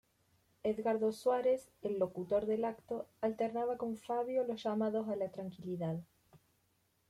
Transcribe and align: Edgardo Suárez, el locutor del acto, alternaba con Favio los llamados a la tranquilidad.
Edgardo 0.63 1.11
Suárez, 1.11 1.69
el 1.83 1.99
locutor 1.99 2.47
del 2.47 2.65
acto, 2.65 3.05
alternaba 3.21 3.77
con 3.77 3.97
Favio 3.97 4.43
los 4.43 4.63
llamados 4.63 5.07
a 5.09 5.15
la 5.15 5.29
tranquilidad. 5.29 5.99